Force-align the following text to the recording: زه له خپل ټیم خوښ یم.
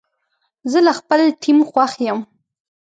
زه 0.71 0.79
له 0.87 0.91
خپل 0.99 1.21
ټیم 1.41 1.57
خوښ 1.69 1.91
یم. 2.07 2.19